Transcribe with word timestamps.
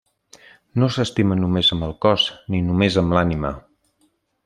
No 0.83 0.89
s'estima 0.95 1.37
només 1.43 1.71
amb 1.77 1.87
el 1.89 1.95
cos 2.07 2.25
ni 2.55 2.65
només 2.71 3.01
amb 3.03 3.19
l'ànima. 3.19 3.57